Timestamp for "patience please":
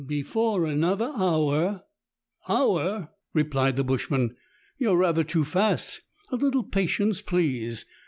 6.63-7.85